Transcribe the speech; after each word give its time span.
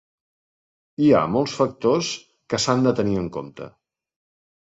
Hi 1.01 1.09
ha 1.11 1.19
molts 1.33 1.53
factors 1.59 2.09
que 2.53 2.59
s’han 2.65 2.83
de 2.87 2.93
tenir 3.01 3.15
en 3.19 3.27
compte. 3.37 3.67